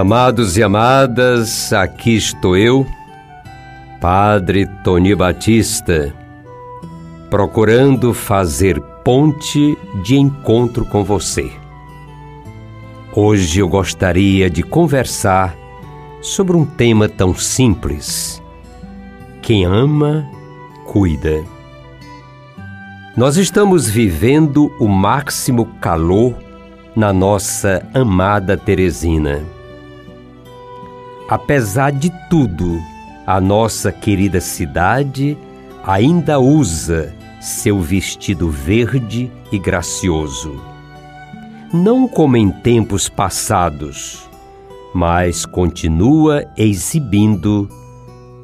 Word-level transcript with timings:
Amados 0.00 0.56
e 0.56 0.62
amadas, 0.62 1.74
aqui 1.74 2.16
estou 2.16 2.56
eu, 2.56 2.86
Padre 4.00 4.64
Tony 4.82 5.14
Batista, 5.14 6.14
procurando 7.28 8.14
fazer 8.14 8.80
ponte 9.04 9.76
de 10.02 10.16
encontro 10.16 10.86
com 10.86 11.04
você. 11.04 11.52
Hoje 13.14 13.60
eu 13.60 13.68
gostaria 13.68 14.48
de 14.48 14.62
conversar 14.62 15.54
sobre 16.22 16.56
um 16.56 16.64
tema 16.64 17.10
tão 17.10 17.34
simples. 17.34 18.42
Quem 19.42 19.66
ama, 19.66 20.26
cuida. 20.86 21.44
Nós 23.14 23.36
estamos 23.36 23.86
vivendo 23.86 24.72
o 24.80 24.88
máximo 24.88 25.66
calor 25.78 26.34
na 26.96 27.12
nossa 27.12 27.86
amada 27.92 28.56
Teresina. 28.56 29.44
Apesar 31.28 31.92
de 31.92 32.10
tudo, 32.30 32.80
a 33.30 33.40
nossa 33.40 33.92
querida 33.92 34.40
cidade 34.40 35.38
ainda 35.84 36.40
usa 36.40 37.14
seu 37.40 37.78
vestido 37.78 38.50
verde 38.50 39.30
e 39.52 39.58
gracioso. 39.58 40.60
Não 41.72 42.08
como 42.08 42.36
em 42.36 42.50
tempos 42.50 43.08
passados, 43.08 44.28
mas 44.92 45.46
continua 45.46 46.44
exibindo 46.56 47.68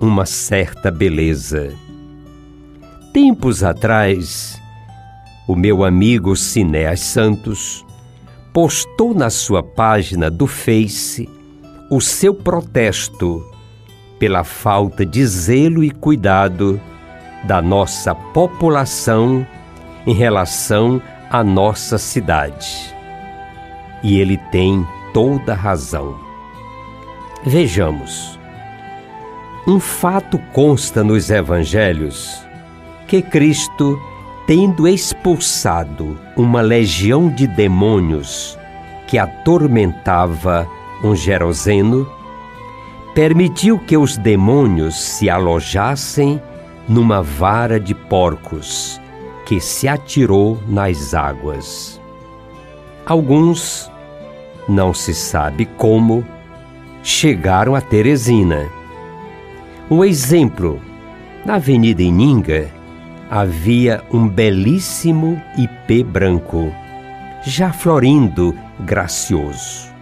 uma 0.01 0.25
certa 0.25 0.89
beleza. 0.89 1.75
Tempos 3.13 3.65
atrás, 3.65 4.57
o 5.49 5.57
meu 5.57 5.83
amigo 5.83 6.37
Cinéas 6.37 7.01
Santos 7.01 7.85
postou 8.53 9.13
na 9.13 9.31
sua 9.31 9.65
página 9.65 10.31
do 10.31 10.47
Face 10.47 11.29
o 11.91 12.01
seu 12.01 12.33
protesto 12.33 13.56
pela 14.19 14.45
falta 14.45 15.05
de 15.05 15.27
zelo 15.27 15.85
e 15.85 15.91
cuidado 15.91 16.81
da 17.45 17.61
nossa 17.61 18.15
população 18.15 19.47
em 20.07 20.15
relação 20.15 21.01
à 21.31 21.43
nossa 21.45 21.99
cidade. 21.99 22.95
E 24.03 24.19
ele 24.19 24.37
tem 24.51 24.87
toda 25.13 25.55
razão. 25.55 26.17
Vejamos. 27.45 28.39
Um 29.67 29.81
fato 29.81 30.39
consta 30.53 31.03
nos 31.03 31.29
evangelhos 31.31 32.47
que 33.07 33.23
Cristo, 33.23 34.01
tendo 34.47 34.87
expulsado 34.87 36.19
uma 36.37 36.61
legião 36.61 37.29
de 37.29 37.47
demônios 37.47 38.59
que 39.07 39.19
atormentava 39.19 40.69
um 41.03 41.15
geroseno, 41.15 42.09
permitiu 43.17 43.79
que 43.79 43.97
os 43.97 44.19
demônios 44.19 44.95
se 44.95 45.31
alojassem 45.31 46.39
numa 46.87 47.23
vara 47.23 47.81
de 47.81 47.95
porcos 47.95 49.01
que 49.47 49.59
se 49.59 49.89
atirou 49.89 50.63
nas 50.69 51.15
águas. 51.15 51.99
Alguns, 53.07 53.91
não 54.69 54.93
se 54.93 55.15
sabe 55.15 55.65
como, 55.79 56.23
chegaram 57.03 57.75
a 57.75 57.81
Teresina. 57.81 58.67
Um 59.91 60.05
exemplo: 60.05 60.79
na 61.43 61.55
Avenida 61.55 62.03
Ininga 62.03 62.69
havia 63.31 64.05
um 64.13 64.29
belíssimo 64.29 65.41
ipê 65.57 66.05
branco, 66.05 66.71
já 67.47 67.73
florindo 67.73 68.55
gracioso. 68.81 69.96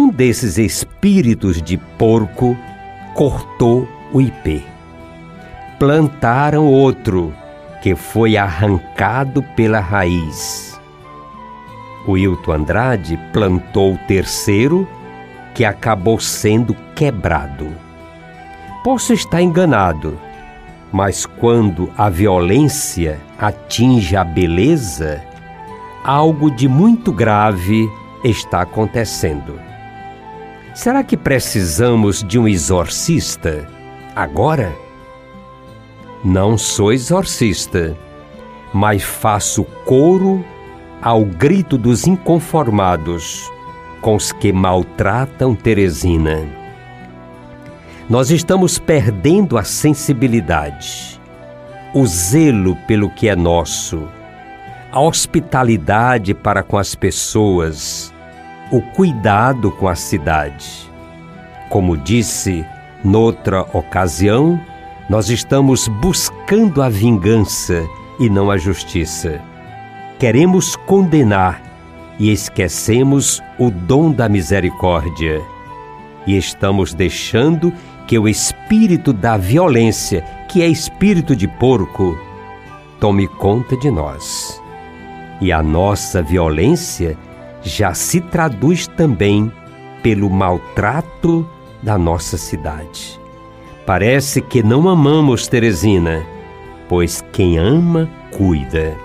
Um 0.00 0.10
desses 0.10 0.58
espíritos 0.58 1.60
de 1.60 1.76
porco 1.76 2.56
cortou 3.14 3.88
o 4.12 4.20
ipê. 4.20 4.62
Plantaram 5.76 6.64
outro, 6.66 7.34
que 7.82 7.96
foi 7.96 8.36
arrancado 8.36 9.42
pela 9.56 9.80
raiz. 9.80 10.80
O 12.06 12.16
Hilton 12.16 12.52
Andrade 12.52 13.18
plantou 13.32 13.94
o 13.94 13.98
terceiro, 14.06 14.88
que 15.52 15.64
acabou 15.64 16.20
sendo 16.20 16.76
quebrado. 16.94 17.66
Posso 18.84 19.12
estar 19.12 19.42
enganado, 19.42 20.16
mas 20.92 21.26
quando 21.26 21.92
a 21.98 22.08
violência 22.08 23.18
atinge 23.36 24.14
a 24.14 24.22
beleza, 24.22 25.20
algo 26.04 26.52
de 26.52 26.68
muito 26.68 27.10
grave 27.10 27.90
está 28.22 28.62
acontecendo. 28.62 29.67
Será 30.78 31.02
que 31.02 31.16
precisamos 31.16 32.22
de 32.22 32.38
um 32.38 32.46
exorcista 32.46 33.66
agora? 34.14 34.72
Não 36.24 36.56
sou 36.56 36.92
exorcista, 36.92 37.96
mas 38.72 39.02
faço 39.02 39.64
coro 39.84 40.44
ao 41.02 41.24
grito 41.24 41.76
dos 41.76 42.06
inconformados 42.06 43.50
com 44.00 44.14
os 44.14 44.30
que 44.30 44.52
maltratam 44.52 45.52
Teresina. 45.52 46.48
Nós 48.08 48.30
estamos 48.30 48.78
perdendo 48.78 49.58
a 49.58 49.64
sensibilidade, 49.64 51.20
o 51.92 52.06
zelo 52.06 52.76
pelo 52.86 53.10
que 53.10 53.28
é 53.28 53.34
nosso, 53.34 54.08
a 54.92 55.00
hospitalidade 55.00 56.34
para 56.34 56.62
com 56.62 56.78
as 56.78 56.94
pessoas 56.94 58.14
o 58.70 58.80
cuidado 58.80 59.70
com 59.70 59.88
a 59.88 59.94
cidade. 59.94 60.90
Como 61.68 61.96
disse 61.96 62.64
noutra 63.02 63.62
ocasião, 63.72 64.60
nós 65.08 65.30
estamos 65.30 65.88
buscando 65.88 66.82
a 66.82 66.88
vingança 66.88 67.86
e 68.18 68.28
não 68.28 68.50
a 68.50 68.58
justiça. 68.58 69.40
Queremos 70.18 70.76
condenar 70.76 71.62
e 72.18 72.30
esquecemos 72.30 73.42
o 73.58 73.70
dom 73.70 74.10
da 74.10 74.28
misericórdia. 74.28 75.40
E 76.26 76.36
estamos 76.36 76.92
deixando 76.92 77.72
que 78.06 78.18
o 78.18 78.28
espírito 78.28 79.12
da 79.12 79.36
violência, 79.36 80.22
que 80.48 80.60
é 80.60 80.66
espírito 80.66 81.36
de 81.36 81.46
porco, 81.46 82.18
tome 82.98 83.28
conta 83.28 83.76
de 83.76 83.90
nós. 83.90 84.60
E 85.40 85.52
a 85.52 85.62
nossa 85.62 86.22
violência 86.22 87.16
já 87.62 87.94
se 87.94 88.20
traduz 88.20 88.86
também 88.86 89.52
pelo 90.02 90.30
maltrato 90.30 91.48
da 91.82 91.98
nossa 91.98 92.36
cidade. 92.36 93.20
Parece 93.86 94.40
que 94.40 94.62
não 94.62 94.88
amamos 94.88 95.46
Teresina, 95.46 96.22
pois 96.88 97.24
quem 97.32 97.58
ama, 97.58 98.08
cuida. 98.30 98.96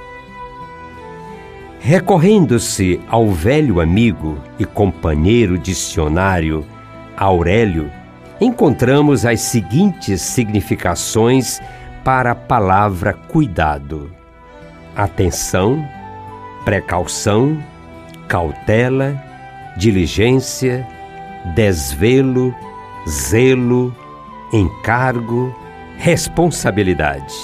Recorrendo-se 1.79 2.99
ao 3.09 3.29
velho 3.29 3.81
amigo 3.81 4.37
e 4.57 4.65
companheiro 4.65 5.57
dicionário 5.57 6.65
Aurélio, 7.15 7.91
encontramos 8.39 9.25
as 9.25 9.39
seguintes 9.41 10.21
significações 10.21 11.61
para 12.03 12.31
a 12.31 12.35
palavra 12.35 13.13
cuidado: 13.13 14.11
atenção, 14.95 15.85
precaução, 16.65 17.57
cautela, 18.33 19.15
diligência, 19.77 20.87
desvelo, 21.53 22.51
zelo, 23.07 23.95
encargo, 24.51 25.55
responsabilidade, 25.97 27.35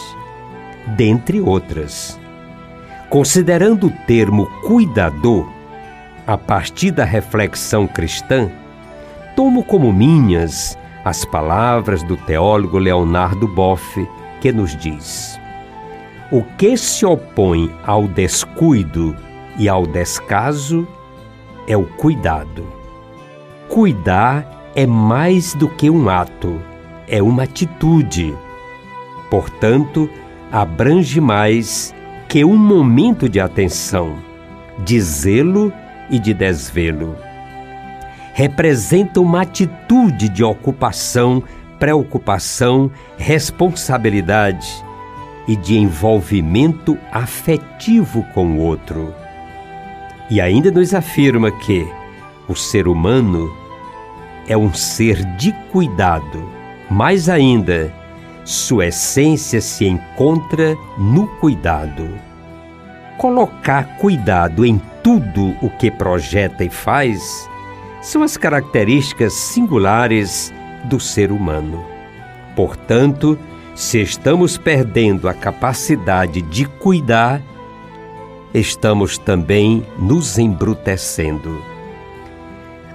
dentre 0.98 1.40
outras. 1.42 2.20
Considerando 3.08 3.86
o 3.86 3.92
termo 4.08 4.48
cuidador, 4.64 5.48
a 6.26 6.36
partir 6.36 6.90
da 6.90 7.06
reflexão 7.06 7.86
cristã, 7.86 8.50
tomo 9.36 9.64
como 9.64 9.94
minhas 9.94 10.76
as 11.06 11.24
palavras 11.24 12.02
do 12.02 12.18
teólogo 12.18 12.80
Leonardo 12.80 13.48
Boff, 13.48 14.08
que 14.42 14.52
nos 14.52 14.76
diz: 14.76 15.40
O 16.32 16.42
que 16.58 16.76
se 16.76 17.06
opõe 17.06 17.72
ao 17.86 18.08
descuido 18.08 19.16
e 19.60 19.68
ao 19.68 19.86
descaso 19.86 20.88
é 21.68 21.76
o 21.78 21.84
cuidado. 21.84 22.66
cuidar 23.68 24.72
é 24.74 24.88
mais 24.88 25.54
do 25.54 25.68
que 25.68 25.90
um 25.90 26.10
ato, 26.10 26.60
é 27.08 27.22
uma 27.22 27.44
atitude. 27.44 28.34
Portanto, 29.30 30.10
abrange 30.52 31.22
mais 31.22 31.94
que 32.28 32.44
um 32.44 32.58
momento 32.58 33.28
de 33.28 33.40
atenção, 33.40 34.18
de 34.80 35.00
zelo 35.02 35.72
e 36.10 36.18
de 36.18 36.34
desvelo. 36.34 37.16
Representa 38.34 39.20
uma 39.20 39.42
atitude 39.42 40.30
de 40.30 40.44
ocupação, 40.44 41.44
preocupação, 41.78 42.90
responsabilidade 43.18 44.84
e 45.48 45.56
de 45.56 45.78
envolvimento 45.78 46.98
afetivo 47.12 48.24
com 48.34 48.54
o 48.54 48.60
outro. 48.60 49.14
E 50.30 50.40
ainda 50.40 50.70
nos 50.70 50.94
afirma 50.94 51.52
que 51.52 51.88
o 52.48 52.56
ser 52.56 52.88
humano 52.88 53.52
é 54.48 54.58
um 54.58 54.74
ser 54.74 55.24
de 55.38 55.52
cuidado. 55.72 56.44
Mais 56.90 57.30
ainda, 57.30 57.94
sua 58.44 58.88
essência 58.88 59.62
se 59.62 59.86
encontra 59.86 60.76
no 60.98 61.28
cuidado. 61.40 62.10
Colocar 63.18 63.98
cuidado 63.98 64.66
em 64.66 64.82
tudo 65.04 65.56
o 65.62 65.70
que 65.70 65.92
projeta 65.92 66.64
e 66.64 66.70
faz 66.70 67.50
são 68.02 68.24
as 68.24 68.38
características 68.38 69.34
singulares 69.34 70.54
do 70.86 71.00
ser 71.00 71.32
humano. 71.32 71.86
Portanto, 72.56 73.38
se 73.76 74.02
estamos 74.02 74.58
perdendo 74.58 75.28
a 75.30 75.34
capacidade 75.34 76.42
de 76.42 76.66
cuidar, 76.66 77.42
estamos 78.54 79.18
também 79.18 79.86
nos 79.98 80.38
embrutecendo. 80.38 81.62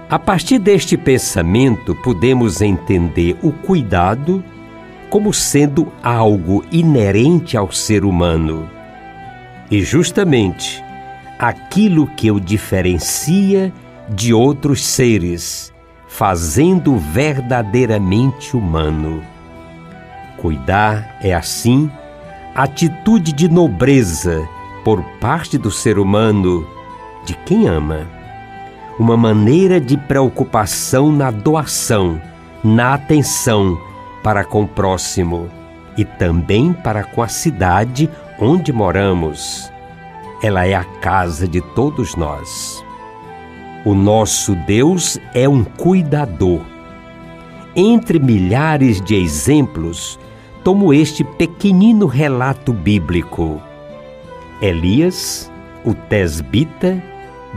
A 0.09 0.19
partir 0.19 0.59
deste 0.59 0.97
pensamento, 0.97 1.95
podemos 1.95 2.61
entender 2.61 3.35
o 3.41 3.51
cuidado 3.51 4.43
como 5.09 5.33
sendo 5.33 5.91
algo 6.03 6.63
inerente 6.71 7.57
ao 7.57 7.71
ser 7.71 8.05
humano. 8.05 8.69
E 9.71 9.81
justamente 9.81 10.83
aquilo 11.39 12.07
que 12.07 12.29
o 12.29 12.39
diferencia 12.39 13.73
de 14.09 14.33
outros 14.33 14.85
seres, 14.85 15.73
fazendo 16.07 16.97
verdadeiramente 16.97 18.55
humano. 18.55 19.23
Cuidar 20.37 21.17
é 21.21 21.33
assim 21.33 21.89
atitude 22.53 23.33
de 23.33 23.49
nobreza 23.49 24.47
por 24.85 25.01
parte 25.19 25.57
do 25.57 25.71
ser 25.71 25.97
humano, 25.97 26.63
de 27.25 27.33
quem 27.33 27.67
ama. 27.67 28.07
Uma 28.99 29.17
maneira 29.17 29.81
de 29.81 29.97
preocupação 29.97 31.11
na 31.11 31.31
doação, 31.31 32.21
na 32.63 32.93
atenção 32.93 33.81
para 34.23 34.45
com 34.45 34.61
o 34.61 34.67
próximo 34.67 35.49
e 35.97 36.05
também 36.05 36.71
para 36.71 37.03
com 37.03 37.23
a 37.23 37.27
cidade 37.27 38.07
onde 38.39 38.71
moramos. 38.71 39.71
Ela 40.43 40.67
é 40.67 40.75
a 40.75 40.83
casa 40.83 41.47
de 41.47 41.61
todos 41.61 42.15
nós. 42.15 42.85
O 43.83 43.95
nosso 43.95 44.53
Deus 44.67 45.19
é 45.33 45.49
um 45.49 45.63
cuidador. 45.63 46.61
Entre 47.75 48.19
milhares 48.19 49.01
de 49.01 49.15
exemplos, 49.15 50.19
tomo 50.63 50.93
este 50.93 51.23
pequenino 51.23 52.05
relato 52.05 52.71
bíblico 52.71 53.59
Elias, 54.61 55.51
o 55.83 55.93
tesbita, 55.93 57.01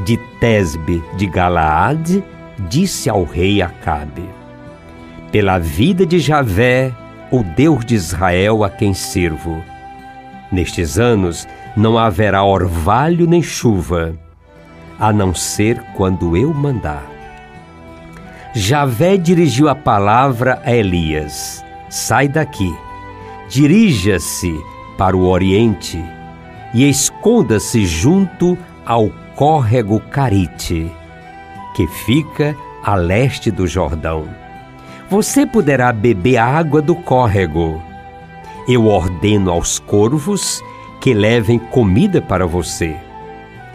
de 0.04 0.16
Tesbe 0.40 1.02
de 1.16 1.26
Galaade, 1.26 2.22
disse 2.68 3.08
ao 3.08 3.24
rei 3.24 3.62
Acabe: 3.62 4.28
Pela 5.30 5.58
vida 5.58 6.04
de 6.04 6.18
Javé, 6.18 6.92
o 7.30 7.42
Deus 7.42 7.84
de 7.84 7.94
Israel 7.94 8.64
a 8.64 8.70
quem 8.70 8.94
sirvo, 8.94 9.62
nestes 10.50 10.98
anos 10.98 11.46
não 11.76 11.98
haverá 11.98 12.42
orvalho 12.42 13.26
nem 13.26 13.42
chuva, 13.42 14.14
a 14.98 15.12
não 15.12 15.34
ser 15.34 15.80
quando 15.96 16.36
eu 16.36 16.52
mandar. 16.52 17.06
Javé 18.54 19.16
dirigiu 19.16 19.68
a 19.68 19.74
palavra 19.74 20.60
a 20.64 20.72
Elias: 20.72 21.64
Sai 21.88 22.26
daqui, 22.26 22.74
dirija-se 23.48 24.52
para 24.96 25.16
o 25.16 25.28
oriente 25.28 26.02
e 26.74 26.88
esconda-se 26.88 27.86
junto 27.86 28.56
ao 28.84 29.10
córrego 29.34 30.00
Carite, 30.00 30.90
que 31.74 31.86
fica 31.86 32.56
a 32.82 32.94
leste 32.94 33.50
do 33.50 33.66
Jordão. 33.66 34.28
Você 35.10 35.46
poderá 35.46 35.92
beber 35.92 36.36
a 36.36 36.44
água 36.44 36.82
do 36.82 36.94
córrego. 36.94 37.82
Eu 38.68 38.86
ordeno 38.86 39.50
aos 39.50 39.78
corvos 39.78 40.62
que 41.00 41.14
levem 41.14 41.58
comida 41.58 42.20
para 42.20 42.46
você. 42.46 42.96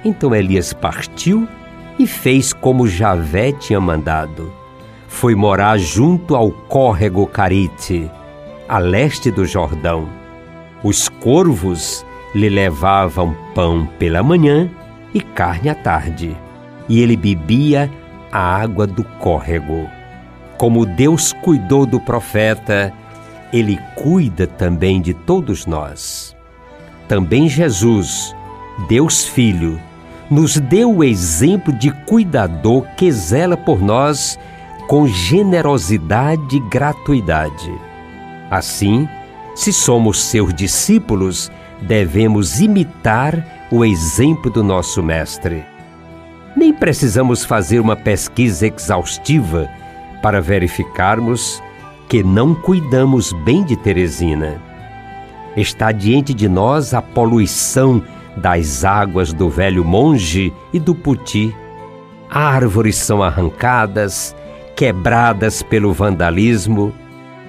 Então 0.06 0.36
Elias 0.36 0.74
partiu 0.74 1.48
e 1.98 2.06
fez 2.06 2.54
como 2.54 2.88
Javé 2.88 3.52
tinha 3.52 3.80
mandado. 3.80 4.52
Foi 5.08 5.36
morar 5.36 5.78
junto 5.78 6.36
ao 6.36 6.52
córrego 6.52 7.26
Carite, 7.26 8.10
a 8.68 8.78
leste 8.78 9.32
do 9.32 9.46
Jordão. 9.46 10.10
Os 10.84 11.08
corvos 11.08 12.06
lhe 12.34 12.50
levavam 12.50 13.36
pão 13.54 13.88
pela 14.00 14.24
manhã 14.24 14.70
e 15.14 15.22
carne 15.22 15.70
à 15.70 15.76
tarde, 15.76 16.36
e 16.90 17.02
ele 17.02 17.16
bebia 17.16 17.90
a 18.32 18.40
água 18.40 18.88
do 18.88 19.04
córrego. 19.04 19.88
Como 20.58 20.86
Deus 20.86 21.34
cuidou 21.34 21.86
do 21.86 22.00
profeta, 22.00 22.92
ele 23.52 23.78
cuida 23.96 24.48
também 24.48 25.00
de 25.00 25.14
todos 25.14 25.66
nós. 25.66 26.36
Também 27.08 27.48
Jesus, 27.48 28.36
Deus 28.88 29.24
Filho, 29.24 29.80
nos 30.32 30.58
deu 30.58 30.92
o 30.92 31.04
exemplo 31.04 31.72
de 31.72 31.92
cuidador 32.06 32.88
que 32.98 33.12
zela 33.12 33.56
por 33.56 33.82
nós 33.82 34.40
com 34.88 35.08
generosidade 35.08 36.58
e 36.58 36.60
gratuidade. 36.60 37.72
Assim, 38.50 39.08
se 39.56 39.72
somos 39.72 40.22
seus 40.24 40.54
discípulos, 40.54 41.52
devemos 41.84 42.60
imitar 42.60 43.68
o 43.72 43.84
exemplo 43.84 44.50
do 44.50 44.64
nosso 44.64 45.04
Mestre. 45.04 45.64
Nem 46.56 46.74
precisamos 46.74 47.44
fazer 47.44 47.80
uma 47.80 47.96
pesquisa 47.96 48.68
exaustiva 48.68 49.70
para 50.22 50.42
verificarmos 50.42 51.62
que 52.08 52.24
não 52.24 52.54
cuidamos 52.56 53.34
bem 53.44 53.64
de 53.64 53.76
Teresina. 53.76 54.62
Está 55.58 55.92
diante 55.92 56.34
de 56.34 56.48
nós 56.48 56.94
a 56.94 57.02
poluição 57.02 58.02
das 58.38 58.84
águas 58.84 59.34
do 59.34 59.50
velho 59.50 59.84
monge 59.84 60.54
e 60.72 60.80
do 60.80 60.96
puti. 60.96 61.56
Árvores 62.30 62.96
são 62.96 63.22
arrancadas, 63.22 64.36
quebradas 64.76 65.62
pelo 65.62 65.94
vandalismo, 65.94 66.94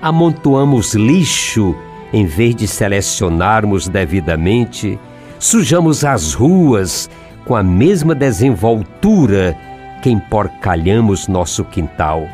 amontoamos 0.03 0.95
lixo 0.95 1.75
em 2.15 2.27
vez 2.27 2.55
de 2.55 2.69
selecionarmos 2.69 3.89
devidamente, 3.89 4.97
sujamos 5.37 6.05
as 6.05 6.33
ruas 6.33 7.11
com 7.45 7.57
a 7.57 7.63
mesma 7.63 8.15
desenvoltura 8.15 9.59
que 10.01 10.11
emporcalhamos 10.11 11.27
nosso 11.27 11.65
quintal. 11.65 12.25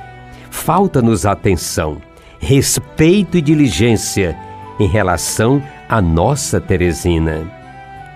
Falta-nos 0.50 1.24
atenção, 1.24 1.96
respeito 2.38 3.38
e 3.38 3.40
diligência 3.40 4.36
em 4.78 4.86
relação 4.86 5.62
à 5.88 6.02
nossa 6.02 6.60
Teresina. 6.60 7.50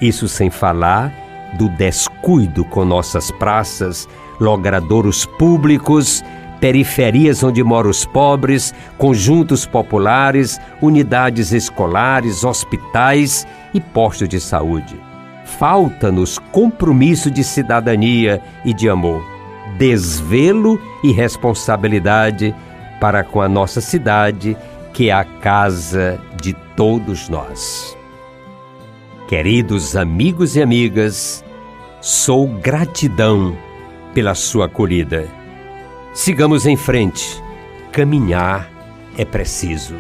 Isso 0.03 0.29
sem 0.29 0.51
falar 0.51 1.11
do 1.57 1.71
descuido 1.71 2.63
com 2.67 2.85
nossas 2.85 3.31
praças, 3.31 4.07
logradouros 4.39 5.25
públicos 5.25 6.23
periferias 6.65 7.43
onde 7.43 7.63
moram 7.63 7.91
os 7.91 8.07
pobres, 8.07 8.73
conjuntos 8.97 9.67
populares, 9.67 10.59
unidades 10.81 11.53
escolares, 11.53 12.43
hospitais 12.43 13.47
e 13.75 13.81
postos 13.83 14.27
de 14.31 14.41
saúde. 14.41 14.99
Falta-nos 15.45 16.39
compromisso 16.39 17.31
de 17.31 17.45
cidadania 17.45 18.41
e 18.65 18.73
de 18.73 18.89
amor, 18.89 19.23
desvelo 19.77 20.81
e 21.03 21.13
responsabilidade 21.13 22.55
para 22.99 23.23
com 23.23 23.43
a 23.43 23.49
nossa 23.49 23.83
cidade, 23.83 24.57
que 24.95 25.11
é 25.11 25.13
a 25.13 25.23
casa 25.23 26.19
de 26.41 26.55
todos 26.75 27.29
nós. 27.29 27.95
Queridos 29.29 29.95
amigos 29.97 30.57
e 30.57 30.63
amigas, 30.63 31.45
sou 32.01 32.49
gratidão 32.49 33.55
pela 34.15 34.35
sua 34.35 34.65
acolhida 34.65 35.44
Sigamos 36.15 36.65
em 36.65 36.77
frente. 36.77 37.43
Caminhar 37.91 38.71
é 39.19 39.25
preciso. 39.25 39.97